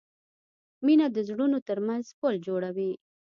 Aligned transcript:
مینه 0.85 1.07
د 1.11 1.17
زړونو 1.29 1.57
ترمنځ 1.67 2.05
پُل 2.19 2.35
جوړوي. 2.47 2.91